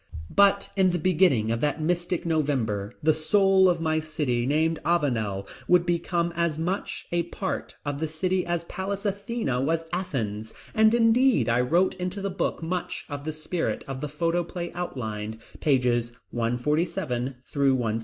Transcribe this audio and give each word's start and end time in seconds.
But 0.35 0.71
in 0.75 0.89
the 0.89 0.97
beginning 0.97 1.51
of 1.51 1.61
that 1.61 1.79
mystic 1.79 2.25
November, 2.25 2.91
the 3.03 3.13
Soul 3.13 3.69
of 3.69 3.79
My 3.79 3.99
City, 3.99 4.47
named 4.47 4.79
Avanel, 4.83 5.47
would 5.67 5.85
become 5.85 6.33
as 6.35 6.57
much 6.57 7.05
a 7.11 7.21
part 7.21 7.75
of 7.85 7.99
the 7.99 8.07
city 8.07 8.43
as 8.43 8.63
Pallas 8.63 9.05
Athena 9.05 9.61
was 9.61 9.83
Athens, 9.93 10.55
and 10.73 10.95
indeed 10.95 11.47
I 11.47 11.61
wrote 11.61 11.93
into 11.97 12.19
the 12.19 12.31
book 12.31 12.63
much 12.63 13.05
of 13.09 13.25
the 13.25 13.31
spirit 13.31 13.83
of 13.87 14.01
the 14.01 14.09
photoplay 14.09 14.71
outlined, 14.73 15.37
pages 15.59 16.13
147 16.31 17.35
through 17.45 17.75
150. 17.75 17.99